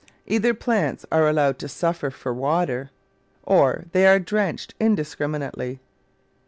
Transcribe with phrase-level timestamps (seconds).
[0.25, 2.89] Either plants are allowed to suffer for water,
[3.43, 5.79] or they are drenched indiscriminately.